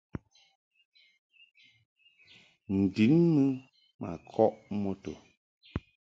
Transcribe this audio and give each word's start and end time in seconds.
N-din 2.79 3.15
mɨ 3.33 3.41
ma 3.99 4.09
kɔʼ 4.33 4.51
moto. 4.81 5.11